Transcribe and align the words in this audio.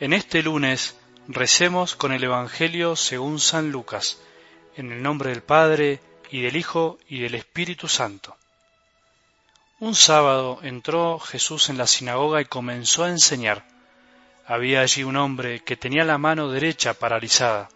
En 0.00 0.14
este 0.14 0.42
lunes 0.42 0.96
recemos 1.28 1.94
con 1.94 2.12
el 2.12 2.24
Evangelio 2.24 2.96
según 2.96 3.38
San 3.38 3.70
Lucas, 3.70 4.18
en 4.74 4.92
el 4.92 5.02
nombre 5.02 5.28
del 5.28 5.42
Padre, 5.42 6.00
y 6.30 6.40
del 6.40 6.56
Hijo, 6.56 6.98
y 7.06 7.20
del 7.20 7.34
Espíritu 7.34 7.86
Santo. 7.86 8.34
Un 9.78 9.94
sábado 9.94 10.58
entró 10.62 11.18
Jesús 11.18 11.68
en 11.68 11.76
la 11.76 11.86
sinagoga 11.86 12.40
y 12.40 12.46
comenzó 12.46 13.04
a 13.04 13.10
enseñar. 13.10 13.66
Había 14.46 14.80
allí 14.80 15.02
un 15.02 15.16
hombre 15.16 15.60
que 15.60 15.76
tenía 15.76 16.04
la 16.04 16.16
mano 16.16 16.48
derecha 16.48 16.94
paralizada. 16.94 17.68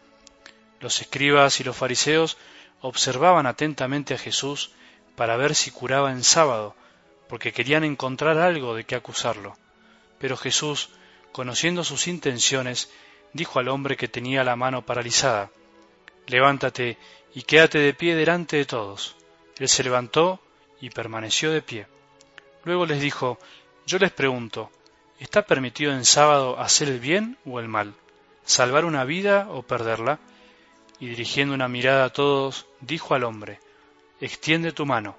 Los 0.80 1.02
escribas 1.02 1.60
y 1.60 1.64
los 1.64 1.76
fariseos 1.76 2.38
observaban 2.80 3.44
atentamente 3.44 4.14
a 4.14 4.18
Jesús 4.18 4.70
para 5.14 5.36
ver 5.36 5.54
si 5.54 5.70
curaba 5.72 6.10
en 6.10 6.24
sábado, 6.24 6.74
porque 7.28 7.52
querían 7.52 7.84
encontrar 7.84 8.38
algo 8.38 8.74
de 8.74 8.84
qué 8.84 8.94
acusarlo. 8.94 9.58
Pero 10.18 10.38
Jesús 10.38 10.88
conociendo 11.34 11.82
sus 11.82 12.06
intenciones, 12.06 12.92
dijo 13.32 13.58
al 13.58 13.66
hombre 13.66 13.96
que 13.96 14.06
tenía 14.06 14.44
la 14.44 14.54
mano 14.54 14.86
paralizada, 14.86 15.50
Levántate 16.28 16.96
y 17.34 17.42
quédate 17.42 17.80
de 17.80 17.92
pie 17.92 18.14
delante 18.14 18.56
de 18.56 18.64
todos. 18.64 19.16
Él 19.58 19.68
se 19.68 19.82
levantó 19.82 20.40
y 20.80 20.90
permaneció 20.90 21.50
de 21.50 21.60
pie. 21.60 21.88
Luego 22.62 22.86
les 22.86 23.00
dijo, 23.00 23.40
Yo 23.84 23.98
les 23.98 24.12
pregunto, 24.12 24.70
¿está 25.18 25.42
permitido 25.42 25.90
en 25.90 26.04
sábado 26.04 26.60
hacer 26.60 26.88
el 26.88 27.00
bien 27.00 27.36
o 27.44 27.58
el 27.58 27.66
mal? 27.66 27.94
¿Salvar 28.44 28.84
una 28.84 29.02
vida 29.02 29.48
o 29.50 29.62
perderla? 29.62 30.20
Y 31.00 31.08
dirigiendo 31.08 31.52
una 31.52 31.66
mirada 31.66 32.04
a 32.04 32.12
todos, 32.12 32.66
dijo 32.80 33.12
al 33.12 33.24
hombre, 33.24 33.58
Extiende 34.20 34.70
tu 34.70 34.86
mano. 34.86 35.16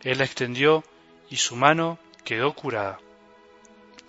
Él 0.00 0.16
la 0.16 0.24
extendió 0.24 0.82
y 1.28 1.36
su 1.36 1.56
mano 1.56 1.98
quedó 2.24 2.54
curada. 2.54 3.00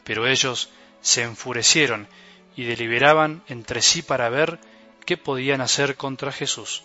Pero 0.06 0.26
ellos, 0.26 0.70
se 1.04 1.22
enfurecieron 1.22 2.08
y 2.56 2.64
deliberaban 2.64 3.44
entre 3.48 3.82
sí 3.82 4.02
para 4.02 4.30
ver 4.30 4.58
qué 5.06 5.18
podían 5.18 5.62
hacer 5.62 5.96
contra 5.96 6.32
Jesús. 6.32 6.82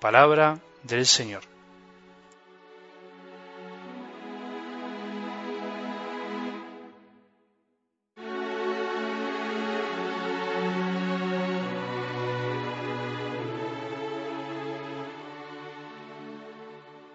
Palabra 0.00 0.60
del 0.82 1.06
Señor. 1.06 1.42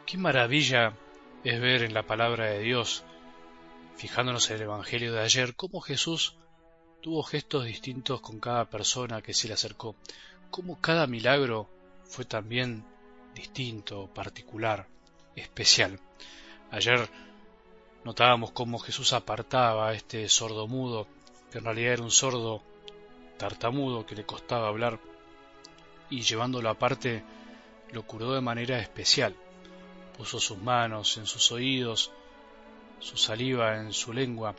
Qué 0.08 0.18
maravilla 0.18 0.94
es 1.44 1.62
ver 1.62 1.84
en 1.84 1.94
la 1.94 2.04
palabra 2.04 2.46
de 2.46 2.60
Dios 2.60 3.04
fijándonos 3.96 4.50
en 4.50 4.58
el 4.58 4.64
Evangelio 4.64 5.14
de 5.14 5.22
ayer, 5.22 5.56
cómo 5.56 5.82
Jesús 5.82 6.36
tuvo 7.02 7.24
gestos 7.24 7.66
distintos 7.66 8.22
con 8.22 8.40
cada 8.40 8.70
persona 8.70 9.22
que 9.22 9.34
se 9.34 9.48
le 9.48 9.54
acercó, 9.54 9.96
cómo 10.50 10.80
cada 10.80 11.08
milagro 11.08 11.70
fue 12.06 12.26
también 12.26 12.86
distinto, 13.34 14.08
particular, 14.14 14.88
especial. 15.36 16.00
Ayer 16.72 17.10
notábamos 18.04 18.52
cómo 18.52 18.80
Jesús 18.80 19.14
apartaba 19.14 19.90
a 19.90 19.94
este 19.94 20.28
sordo 20.30 20.68
mudo, 20.68 21.08
que 21.52 21.58
en 21.58 21.66
realidad 21.66 21.94
era 21.94 22.04
un 22.04 22.12
sordo 22.12 22.64
tartamudo 23.38 24.06
que 24.06 24.16
le 24.16 24.26
costaba 24.26 24.68
hablar, 24.68 25.00
y 26.10 26.22
llevándolo 26.22 26.70
aparte 26.70 27.24
lo 27.92 28.06
curó 28.06 28.34
de 28.34 28.42
manera 28.42 28.80
especial. 28.80 29.36
Puso 30.18 30.40
sus 30.40 30.58
manos 30.58 31.18
en 31.18 31.26
sus 31.26 31.52
oídos, 31.52 32.12
su 33.00 33.18
saliva 33.18 33.78
en 33.78 33.94
su 33.94 34.14
lengua 34.14 34.56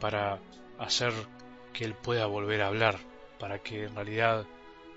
para 0.00 0.38
hacer 0.78 1.12
que 1.72 1.84
él 1.84 1.94
pueda 1.94 2.26
volver 2.26 2.62
a 2.62 2.68
hablar, 2.68 2.98
para 3.38 3.58
que 3.60 3.84
en 3.84 3.94
realidad 3.94 4.46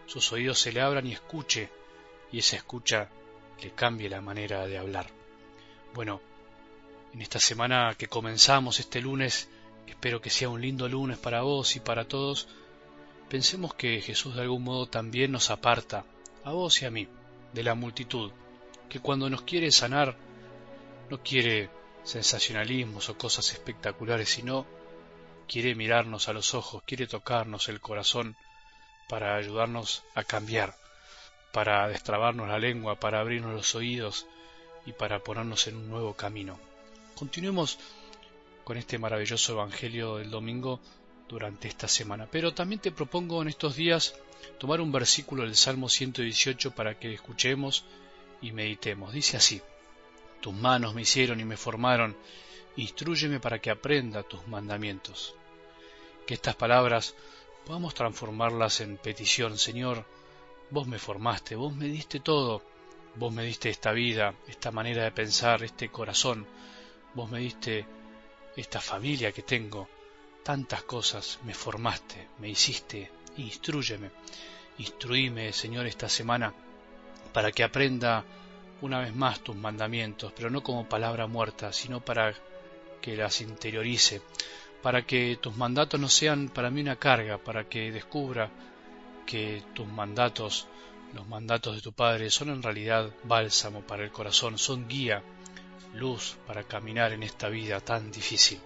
sus 0.05 0.31
oídos 0.31 0.59
se 0.59 0.71
le 0.71 0.81
abran 0.81 1.07
y 1.07 1.13
escuche, 1.13 1.69
y 2.31 2.39
esa 2.39 2.55
escucha 2.55 3.09
le 3.61 3.71
cambie 3.71 4.09
la 4.09 4.21
manera 4.21 4.65
de 4.67 4.77
hablar. 4.77 5.07
Bueno, 5.93 6.21
en 7.13 7.21
esta 7.21 7.39
semana 7.39 7.95
que 7.97 8.07
comenzamos 8.07 8.79
este 8.79 9.01
lunes, 9.01 9.47
espero 9.87 10.21
que 10.21 10.29
sea 10.29 10.49
un 10.49 10.61
lindo 10.61 10.89
lunes 10.89 11.17
para 11.17 11.41
vos 11.41 11.75
y 11.75 11.79
para 11.79 12.05
todos, 12.05 12.47
pensemos 13.29 13.73
que 13.75 14.01
Jesús 14.01 14.35
de 14.35 14.41
algún 14.41 14.63
modo 14.63 14.87
también 14.87 15.31
nos 15.31 15.49
aparta, 15.49 16.05
a 16.43 16.51
vos 16.51 16.81
y 16.81 16.85
a 16.85 16.91
mí, 16.91 17.07
de 17.53 17.63
la 17.63 17.75
multitud, 17.75 18.31
que 18.89 18.99
cuando 18.99 19.29
nos 19.29 19.43
quiere 19.43 19.71
sanar, 19.71 20.17
no 21.09 21.21
quiere 21.21 21.69
sensacionalismos 22.03 23.09
o 23.09 23.17
cosas 23.17 23.51
espectaculares, 23.51 24.29
sino 24.29 24.65
quiere 25.47 25.75
mirarnos 25.75 26.27
a 26.27 26.33
los 26.33 26.53
ojos, 26.53 26.83
quiere 26.85 27.07
tocarnos 27.07 27.69
el 27.69 27.79
corazón 27.79 28.35
para 29.09 29.35
ayudarnos 29.35 30.03
a 30.15 30.23
cambiar, 30.23 30.75
para 31.51 31.87
destrabarnos 31.87 32.47
la 32.47 32.59
lengua, 32.59 32.99
para 32.99 33.19
abrirnos 33.19 33.53
los 33.53 33.75
oídos 33.75 34.25
y 34.85 34.93
para 34.93 35.19
ponernos 35.19 35.67
en 35.67 35.77
un 35.77 35.89
nuevo 35.89 36.15
camino. 36.15 36.59
Continuemos 37.15 37.79
con 38.63 38.77
este 38.77 38.97
maravilloso 38.97 39.53
Evangelio 39.53 40.17
del 40.17 40.31
domingo 40.31 40.79
durante 41.27 41.67
esta 41.67 41.87
semana. 41.87 42.27
Pero 42.31 42.53
también 42.53 42.81
te 42.81 42.91
propongo 42.91 43.41
en 43.41 43.49
estos 43.49 43.75
días 43.75 44.15
tomar 44.59 44.81
un 44.81 44.91
versículo 44.91 45.43
del 45.43 45.55
Salmo 45.55 45.89
118 45.89 46.71
para 46.71 46.97
que 46.99 47.13
escuchemos 47.13 47.85
y 48.41 48.51
meditemos. 48.51 49.13
Dice 49.13 49.37
así, 49.37 49.61
tus 50.43 50.53
manos 50.53 50.93
me 50.93 51.03
hicieron 51.03 51.39
y 51.39 51.45
me 51.45 51.55
formaron, 51.55 52.17
instruyeme 52.75 53.39
para 53.39 53.59
que 53.59 53.71
aprenda 53.71 54.23
tus 54.23 54.45
mandamientos. 54.45 55.33
Que 56.27 56.33
estas 56.33 56.57
palabras 56.57 57.15
podamos 57.65 57.93
transformarlas 57.93 58.81
en 58.81 58.97
petición, 58.97 59.57
Señor, 59.57 60.05
vos 60.69 60.85
me 60.85 60.99
formaste, 60.99 61.55
vos 61.55 61.73
me 61.73 61.85
diste 61.85 62.19
todo, 62.19 62.61
vos 63.15 63.31
me 63.31 63.45
diste 63.45 63.69
esta 63.69 63.93
vida, 63.93 64.35
esta 64.45 64.69
manera 64.69 65.05
de 65.05 65.11
pensar, 65.11 65.63
este 65.63 65.87
corazón, 65.87 66.45
vos 67.13 67.31
me 67.31 67.39
diste 67.39 67.85
esta 68.57 68.81
familia 68.81 69.31
que 69.31 69.43
tengo, 69.43 69.87
tantas 70.43 70.83
cosas 70.83 71.39
me 71.45 71.53
formaste, 71.53 72.27
me 72.39 72.49
hiciste, 72.49 73.09
instruyeme, 73.37 74.11
instruíme, 74.77 75.53
Señor, 75.53 75.85
esta 75.85 76.09
semana 76.09 76.53
para 77.31 77.53
que 77.53 77.63
aprenda 77.63 78.25
una 78.83 78.99
vez 78.99 79.15
más 79.15 79.39
tus 79.39 79.55
mandamientos, 79.55 80.33
pero 80.35 80.49
no 80.49 80.61
como 80.61 80.89
palabra 80.89 81.25
muerta, 81.25 81.71
sino 81.71 82.03
para 82.03 82.35
que 83.01 83.15
las 83.15 83.39
interiorice, 83.39 84.21
para 84.81 85.05
que 85.05 85.37
tus 85.41 85.55
mandatos 85.55 86.01
no 86.01 86.09
sean 86.09 86.49
para 86.49 86.69
mí 86.69 86.81
una 86.81 86.97
carga, 86.97 87.37
para 87.37 87.69
que 87.69 87.93
descubra 87.93 88.51
que 89.25 89.63
tus 89.73 89.87
mandatos, 89.87 90.67
los 91.13 91.25
mandatos 91.25 91.75
de 91.75 91.81
tu 91.81 91.93
Padre, 91.93 92.29
son 92.29 92.49
en 92.49 92.61
realidad 92.61 93.09
bálsamo 93.23 93.87
para 93.87 94.03
el 94.03 94.11
corazón, 94.11 94.57
son 94.57 94.85
guía, 94.89 95.23
luz 95.93 96.35
para 96.45 96.63
caminar 96.63 97.13
en 97.13 97.23
esta 97.23 97.47
vida 97.47 97.79
tan 97.79 98.11
difícil. 98.11 98.59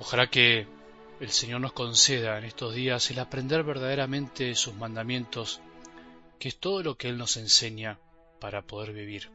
Ojalá 0.00 0.26
que 0.26 0.66
el 1.18 1.30
Señor 1.30 1.62
nos 1.62 1.72
conceda 1.72 2.36
en 2.36 2.44
estos 2.44 2.74
días 2.74 3.10
el 3.10 3.20
aprender 3.20 3.62
verdaderamente 3.62 4.54
sus 4.54 4.74
mandamientos, 4.74 5.62
que 6.38 6.48
es 6.48 6.58
todo 6.58 6.82
lo 6.82 6.98
que 6.98 7.08
Él 7.08 7.16
nos 7.16 7.38
enseña 7.38 7.98
para 8.40 8.62
poder 8.62 8.92
vivir. 8.92 9.28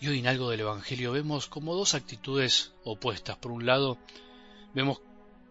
Y 0.00 0.08
hoy 0.08 0.18
en 0.18 0.26
algo 0.26 0.50
del 0.50 0.60
Evangelio 0.60 1.12
vemos 1.12 1.46
como 1.46 1.74
dos 1.74 1.94
actitudes 1.94 2.72
opuestas. 2.84 3.36
Por 3.38 3.50
un 3.50 3.64
lado, 3.64 3.98
vemos 4.74 5.00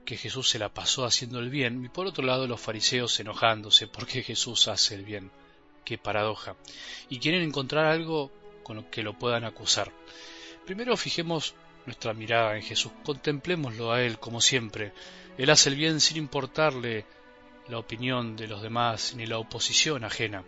que 0.06 0.18
Jesús 0.18 0.50
se 0.50 0.60
la 0.60 0.70
pasó 0.70 1.04
haciendo 1.04 1.40
el 1.40 1.50
bien 1.50 1.84
y 1.84 1.90
por 1.90 2.06
otro 2.06 2.24
lado 2.24 2.48
los 2.48 2.62
fariseos 2.62 3.20
enojándose 3.20 3.88
porque 3.88 4.22
Jesús 4.22 4.68
hace 4.68 4.94
el 4.94 5.04
bien. 5.04 5.32
Qué 5.84 5.98
paradoja. 5.98 6.56
Y 7.10 7.20
quieren 7.20 7.42
encontrar 7.42 7.86
algo 7.86 8.32
con 8.64 8.78
lo 8.78 8.90
que 8.90 9.04
lo 9.04 9.18
puedan 9.18 9.44
acusar. 9.44 9.92
Primero 10.66 10.96
fijemos 10.96 11.56
nuestra 11.86 12.14
mirada 12.14 12.56
en 12.56 12.64
Jesús, 12.64 12.92
contemplémoslo 13.04 13.92
a 13.92 14.02
Él 14.02 14.20
como 14.20 14.42
siempre. 14.42 14.94
Él 15.38 15.50
hace 15.50 15.70
el 15.70 15.76
bien 15.76 16.00
sin 16.00 16.18
importarle 16.18 17.06
la 17.68 17.80
opinión 17.80 18.36
de 18.36 18.48
los 18.48 18.62
demás 18.62 19.14
ni 19.16 19.26
la 19.26 19.38
oposición 19.40 20.04
ajena. 20.04 20.44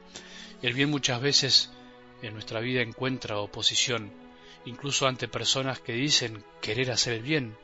El 0.62 0.74
bien 0.74 0.90
muchas 0.90 1.22
veces 1.22 1.72
en 2.22 2.34
nuestra 2.34 2.60
vida 2.60 2.82
encuentra 2.82 3.40
oposición, 3.40 4.12
incluso 4.66 5.08
ante 5.08 5.28
personas 5.28 5.80
que 5.80 5.94
dicen 5.94 6.44
querer 6.62 6.92
hacer 6.92 7.14
el 7.14 7.22
bien, 7.22 7.56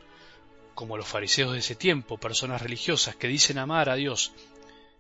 como 0.75 0.97
los 0.97 1.07
fariseos 1.07 1.53
de 1.53 1.59
ese 1.59 1.75
tiempo, 1.75 2.17
personas 2.17 2.61
religiosas 2.61 3.15
que 3.15 3.27
dicen 3.27 3.57
amar 3.57 3.89
a 3.89 3.95
Dios. 3.95 4.31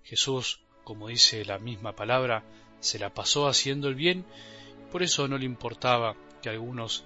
Jesús, 0.03 0.59
como 0.83 1.07
dice 1.07 1.45
la 1.45 1.59
misma 1.59 1.95
palabra, 1.95 2.43
se 2.79 2.99
la 2.99 3.13
pasó 3.13 3.47
haciendo 3.47 3.87
el 3.87 3.95
bien, 3.95 4.25
por 4.91 5.03
eso 5.03 5.27
no 5.27 5.37
le 5.37 5.45
importaba 5.45 6.15
que 6.41 6.49
algunos 6.49 7.05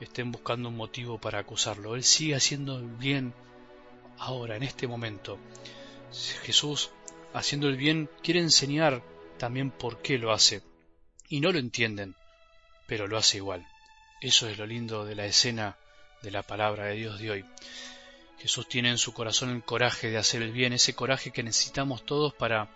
estén 0.00 0.30
buscando 0.30 0.68
un 0.68 0.76
motivo 0.76 1.18
para 1.18 1.38
acusarlo. 1.38 1.94
Él 1.94 2.04
sigue 2.04 2.34
haciendo 2.34 2.78
el 2.78 2.86
bien 2.86 3.32
ahora, 4.18 4.56
en 4.56 4.62
este 4.62 4.86
momento. 4.86 5.38
Jesús, 6.42 6.90
haciendo 7.32 7.68
el 7.68 7.76
bien, 7.76 8.10
quiere 8.22 8.40
enseñar 8.40 9.02
también 9.38 9.70
por 9.70 10.00
qué 10.02 10.18
lo 10.18 10.32
hace 10.32 10.62
y 11.28 11.40
no 11.40 11.52
lo 11.52 11.58
entienden, 11.58 12.14
pero 12.86 13.06
lo 13.06 13.16
hace 13.16 13.38
igual. 13.38 13.66
Eso 14.20 14.48
es 14.48 14.58
lo 14.58 14.66
lindo 14.66 15.04
de 15.04 15.14
la 15.14 15.26
escena 15.26 15.76
de 16.22 16.30
la 16.30 16.42
palabra 16.42 16.84
de 16.86 16.94
Dios 16.94 17.18
de 17.18 17.30
hoy. 17.30 17.44
Jesús 18.38 18.68
tiene 18.68 18.90
en 18.90 18.98
su 18.98 19.12
corazón 19.12 19.50
el 19.50 19.62
coraje 19.62 20.10
de 20.10 20.18
hacer 20.18 20.42
el 20.42 20.52
bien, 20.52 20.72
ese 20.72 20.94
coraje 20.94 21.30
que 21.30 21.42
necesitamos 21.42 22.04
todos 22.04 22.34
para 22.34 22.68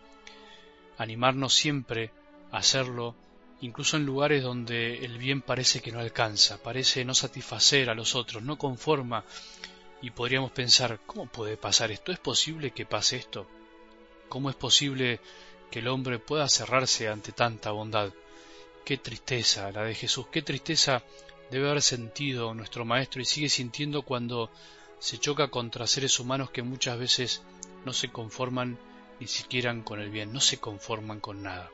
animarnos 0.96 1.54
siempre 1.54 2.10
a 2.52 2.58
hacerlo, 2.58 3.14
incluso 3.60 3.96
en 3.96 4.06
lugares 4.06 4.42
donde 4.42 5.04
el 5.04 5.18
bien 5.18 5.42
parece 5.42 5.80
que 5.80 5.92
no 5.92 6.00
alcanza, 6.00 6.62
parece 6.62 7.04
no 7.04 7.14
satisfacer 7.14 7.90
a 7.90 7.94
los 7.94 8.14
otros, 8.14 8.42
no 8.42 8.56
conforma, 8.56 9.24
y 10.00 10.10
podríamos 10.10 10.52
pensar, 10.52 11.00
¿cómo 11.06 11.26
puede 11.26 11.56
pasar 11.56 11.90
esto? 11.90 12.12
¿Es 12.12 12.18
posible 12.18 12.70
que 12.70 12.86
pase 12.86 13.16
esto? 13.16 13.46
¿Cómo 14.28 14.50
es 14.50 14.56
posible 14.56 15.20
que 15.70 15.80
el 15.80 15.88
hombre 15.88 16.18
pueda 16.18 16.48
cerrarse 16.48 17.08
ante 17.08 17.32
tanta 17.32 17.72
bondad? 17.72 18.12
Qué 18.84 18.96
tristeza 18.96 19.70
la 19.70 19.84
de 19.84 19.94
Jesús, 19.94 20.26
qué 20.32 20.42
tristeza 20.42 21.02
debe 21.50 21.68
haber 21.68 21.82
sentido 21.82 22.54
nuestro 22.54 22.84
Maestro 22.84 23.20
y 23.20 23.24
sigue 23.24 23.48
sintiendo 23.48 24.02
cuando 24.02 24.50
se 24.98 25.18
choca 25.18 25.48
contra 25.48 25.86
seres 25.86 26.18
humanos 26.18 26.50
que 26.50 26.62
muchas 26.62 26.98
veces 26.98 27.42
no 27.84 27.92
se 27.92 28.10
conforman 28.10 28.78
ni 29.20 29.26
siquiera 29.26 29.74
con 29.82 30.00
el 30.00 30.10
bien, 30.10 30.32
no 30.32 30.40
se 30.40 30.58
conforman 30.58 31.20
con 31.20 31.42
nada. 31.42 31.70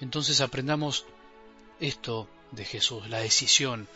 Entonces 0.00 0.40
aprendamos 0.40 1.04
esto 1.78 2.28
de 2.52 2.64
Jesús, 2.64 3.08
la 3.08 3.18
decisión, 3.18 3.88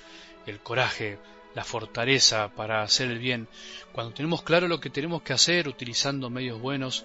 el 0.46 0.60
coraje, 0.60 1.18
la 1.54 1.64
fortaleza 1.64 2.48
para 2.54 2.82
hacer 2.82 3.10
el 3.10 3.18
bien. 3.18 3.48
Cuando 3.92 4.14
tenemos 4.14 4.42
claro 4.42 4.68
lo 4.68 4.80
que 4.80 4.90
tenemos 4.90 5.22
que 5.22 5.32
hacer 5.32 5.68
utilizando 5.68 6.30
medios 6.30 6.60
buenos, 6.60 7.04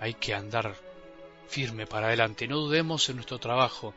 hay 0.00 0.14
que 0.14 0.34
andar 0.34 0.76
firme 1.48 1.86
para 1.86 2.08
adelante. 2.08 2.46
No 2.46 2.58
dudemos 2.58 3.08
en 3.08 3.16
nuestro 3.16 3.38
trabajo, 3.38 3.94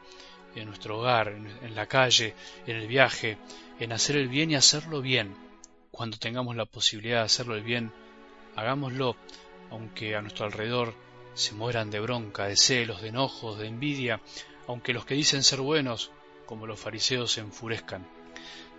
en 0.56 0.68
nuestro 0.68 1.00
hogar, 1.00 1.30
en, 1.30 1.76
la 1.76 1.88
calle, 1.88 2.34
en 2.68 2.78
el 2.78 2.88
viaje, 2.88 3.38
en 3.80 3.92
hacer 3.92 4.18
el 4.18 4.28
bien 4.28 4.52
y 4.52 4.56
hacerlo 4.56 5.02
bien. 5.02 5.36
Cuando 5.92 6.18
tengamos 6.18 6.56
la 6.56 6.66
posibilidad 6.66 7.20
de 7.20 7.26
hacerlo 7.26 7.56
el 7.56 7.64
bien, 7.64 7.92
hagámoslo, 8.56 9.16
aunque 9.70 10.16
a 10.16 10.22
nuestro 10.22 10.46
alrededor 10.46 10.94
se 11.34 11.54
mueran 11.54 11.90
de 11.92 12.00
bronca, 12.00 12.46
de 12.46 12.58
celos, 12.58 13.02
de 13.02 13.10
enojos, 13.10 13.58
de 13.60 13.68
envidia, 13.68 14.22
aunque 14.68 14.94
los 14.94 15.06
que 15.06 15.16
dicen 15.16 15.44
ser 15.44 15.62
buenos, 15.62 16.12
como 16.46 16.68
los 16.68 16.80
fariseos, 16.80 17.32
se 17.32 17.42
enfurezcan. 17.42 18.08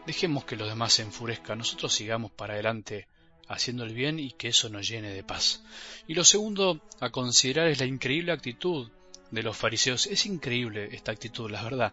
Dejemos 0.06 0.44
que 0.44 0.56
los 0.56 0.68
demás 0.68 0.94
se 0.94 1.02
enfurezcan, 1.02 1.58
nosotros 1.58 1.92
sigamos 1.94 2.30
para 2.32 2.54
adelante 2.54 3.06
haciendo 3.48 3.84
el 3.84 3.94
bien 3.94 4.18
y 4.18 4.32
que 4.32 4.48
eso 4.48 4.68
nos 4.68 4.88
llene 4.88 5.10
de 5.10 5.22
paz. 5.22 5.62
Y 6.06 6.14
lo 6.14 6.24
segundo 6.24 6.80
a 7.00 7.10
considerar 7.10 7.68
es 7.68 7.80
la 7.80 7.86
increíble 7.86 8.32
actitud 8.32 8.90
de 9.32 9.42
los 9.42 9.56
fariseos. 9.56 10.06
Es 10.06 10.26
increíble 10.26 10.90
esta 10.92 11.10
actitud, 11.10 11.50
la 11.50 11.64
verdad. 11.64 11.92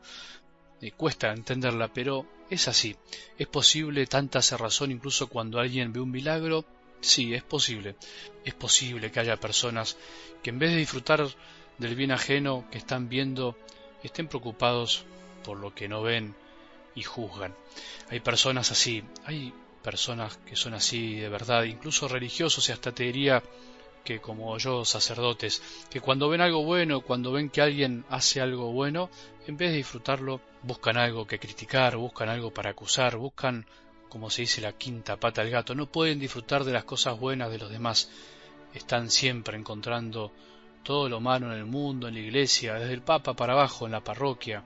Cuesta 0.95 1.33
entenderla, 1.33 1.91
pero 1.91 2.25
es 2.49 2.67
así. 2.67 2.95
¿Es 3.37 3.47
posible 3.47 4.05
tanta 4.05 4.41
cerrazón 4.41 4.91
incluso 4.91 5.27
cuando 5.27 5.59
alguien 5.59 5.91
ve 5.91 5.99
un 5.99 6.11
milagro? 6.11 6.63
Sí, 7.01 7.33
es 7.33 7.43
posible. 7.43 7.95
Es 8.45 8.53
posible 8.53 9.11
que 9.11 9.19
haya 9.19 9.39
personas 9.39 9.97
que 10.43 10.51
en 10.51 10.59
vez 10.59 10.71
de 10.71 10.77
disfrutar 10.77 11.27
del 11.77 11.95
bien 11.95 12.11
ajeno 12.11 12.65
que 12.71 12.77
están 12.77 13.09
viendo, 13.09 13.57
estén 14.03 14.27
preocupados 14.27 15.05
por 15.43 15.57
lo 15.57 15.73
que 15.73 15.87
no 15.87 16.01
ven 16.01 16.35
y 16.95 17.03
juzgan. 17.03 17.55
Hay 18.09 18.19
personas 18.19 18.71
así, 18.71 19.03
hay 19.25 19.53
personas 19.81 20.37
que 20.45 20.55
son 20.55 20.73
así 20.73 21.15
de 21.15 21.29
verdad, 21.29 21.63
incluso 21.63 22.07
religiosos 22.07 22.67
y 22.67 22.73
hasta 22.73 22.91
te 22.91 23.03
diría 23.03 23.41
que 24.03 24.19
como 24.19 24.57
yo 24.57 24.85
sacerdotes, 24.85 25.61
que 25.89 26.01
cuando 26.01 26.29
ven 26.29 26.41
algo 26.41 26.63
bueno, 26.63 27.01
cuando 27.01 27.31
ven 27.31 27.49
que 27.49 27.61
alguien 27.61 28.05
hace 28.09 28.41
algo 28.41 28.71
bueno, 28.71 29.09
en 29.47 29.57
vez 29.57 29.71
de 29.71 29.77
disfrutarlo, 29.77 30.41
buscan 30.63 30.97
algo 30.97 31.25
que 31.25 31.39
criticar, 31.39 31.97
buscan 31.97 32.29
algo 32.29 32.51
para 32.51 32.71
acusar, 32.71 33.17
buscan, 33.17 33.65
como 34.09 34.29
se 34.29 34.43
dice, 34.43 34.61
la 34.61 34.73
quinta 34.73 35.17
pata 35.17 35.41
del 35.41 35.51
gato, 35.51 35.75
no 35.75 35.85
pueden 35.85 36.19
disfrutar 36.19 36.63
de 36.63 36.73
las 36.73 36.83
cosas 36.83 37.19
buenas 37.19 37.51
de 37.51 37.59
los 37.59 37.69
demás, 37.69 38.09
están 38.73 39.09
siempre 39.09 39.57
encontrando 39.57 40.31
todo 40.83 41.09
lo 41.09 41.19
malo 41.19 41.51
en 41.51 41.57
el 41.57 41.65
mundo, 41.65 42.07
en 42.07 42.15
la 42.15 42.19
iglesia, 42.21 42.75
desde 42.75 42.93
el 42.93 43.01
Papa 43.01 43.33
para 43.35 43.53
abajo, 43.53 43.85
en 43.85 43.91
la 43.91 44.03
parroquia, 44.03 44.63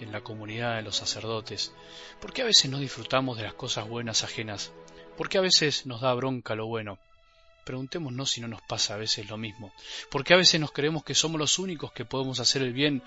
en 0.00 0.12
la 0.12 0.20
comunidad 0.20 0.76
de 0.76 0.82
los 0.82 0.96
sacerdotes? 0.96 1.72
¿Por 2.20 2.32
qué 2.32 2.42
a 2.42 2.46
veces 2.46 2.70
no 2.70 2.78
disfrutamos 2.78 3.36
de 3.36 3.44
las 3.44 3.54
cosas 3.54 3.88
buenas 3.88 4.24
ajenas? 4.24 4.72
¿Por 5.16 5.28
qué 5.28 5.38
a 5.38 5.42
veces 5.42 5.86
nos 5.86 6.00
da 6.00 6.14
bronca 6.14 6.54
lo 6.54 6.66
bueno? 6.66 6.98
Preguntémonos 7.64 8.30
si 8.30 8.40
no 8.40 8.48
nos 8.48 8.62
pasa 8.62 8.94
a 8.94 8.98
veces 8.98 9.28
lo 9.28 9.36
mismo. 9.36 9.72
¿Por 10.10 10.24
qué 10.24 10.34
a 10.34 10.38
veces 10.38 10.60
nos 10.60 10.72
creemos 10.72 11.04
que 11.04 11.14
somos 11.14 11.38
los 11.38 11.58
únicos 11.58 11.92
que 11.92 12.04
podemos 12.04 12.40
hacer 12.40 12.62
el 12.62 12.72
bien 12.72 13.02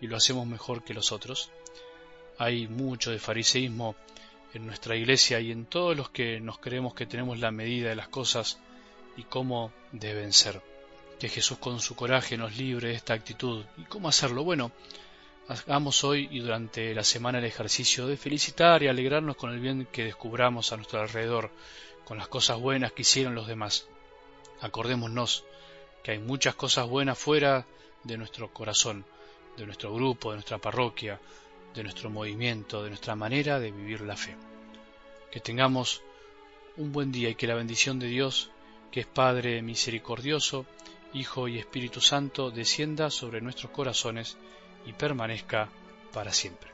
y 0.00 0.06
lo 0.06 0.16
hacemos 0.16 0.46
mejor 0.46 0.84
que 0.84 0.94
los 0.94 1.12
otros? 1.12 1.50
Hay 2.38 2.66
mucho 2.66 3.10
de 3.10 3.18
fariseísmo 3.18 3.94
en 4.54 4.66
nuestra 4.66 4.96
iglesia 4.96 5.40
y 5.40 5.50
en 5.50 5.66
todos 5.66 5.96
los 5.96 6.10
que 6.10 6.40
nos 6.40 6.58
creemos 6.58 6.94
que 6.94 7.06
tenemos 7.06 7.38
la 7.38 7.50
medida 7.50 7.88
de 7.90 7.96
las 7.96 8.08
cosas 8.08 8.58
y 9.16 9.22
cómo 9.24 9.72
deben 9.92 10.32
ser. 10.32 10.60
Que 11.18 11.28
Jesús 11.28 11.58
con 11.58 11.80
su 11.80 11.94
coraje 11.94 12.36
nos 12.36 12.56
libre 12.56 12.88
de 12.88 12.94
esta 12.94 13.14
actitud. 13.14 13.64
¿Y 13.78 13.84
cómo 13.84 14.08
hacerlo? 14.08 14.42
Bueno, 14.42 14.72
Hagamos 15.48 16.04
hoy 16.04 16.28
y 16.30 16.38
durante 16.38 16.94
la 16.94 17.02
semana 17.02 17.38
el 17.38 17.44
ejercicio 17.44 18.06
de 18.06 18.16
felicitar 18.16 18.82
y 18.82 18.88
alegrarnos 18.88 19.34
con 19.36 19.52
el 19.52 19.58
bien 19.58 19.88
que 19.90 20.04
descubramos 20.04 20.72
a 20.72 20.76
nuestro 20.76 21.00
alrededor, 21.00 21.50
con 22.04 22.18
las 22.18 22.28
cosas 22.28 22.58
buenas 22.58 22.92
que 22.92 23.02
hicieron 23.02 23.34
los 23.34 23.46
demás. 23.46 23.86
Acordémonos 24.60 25.44
que 26.02 26.12
hay 26.12 26.18
muchas 26.18 26.54
cosas 26.54 26.88
buenas 26.88 27.18
fuera 27.18 27.66
de 28.04 28.16
nuestro 28.16 28.52
corazón, 28.52 29.04
de 29.56 29.66
nuestro 29.66 29.94
grupo, 29.94 30.30
de 30.30 30.36
nuestra 30.36 30.58
parroquia, 30.58 31.20
de 31.74 31.82
nuestro 31.82 32.10
movimiento, 32.10 32.82
de 32.82 32.90
nuestra 32.90 33.14
manera 33.14 33.60
de 33.60 33.70
vivir 33.70 34.00
la 34.02 34.16
fe. 34.16 34.36
Que 35.30 35.40
tengamos 35.40 36.02
un 36.76 36.92
buen 36.92 37.12
día 37.12 37.30
y 37.30 37.34
que 37.34 37.46
la 37.46 37.54
bendición 37.54 37.98
de 37.98 38.08
Dios, 38.08 38.50
que 38.90 39.00
es 39.00 39.06
Padre 39.06 39.62
misericordioso, 39.62 40.66
Hijo 41.14 41.48
y 41.48 41.58
Espíritu 41.58 42.00
Santo, 42.00 42.50
descienda 42.50 43.10
sobre 43.10 43.40
nuestros 43.40 43.70
corazones 43.70 44.36
y 44.86 44.92
permanezca 44.92 45.68
para 46.12 46.32
siempre. 46.32 46.71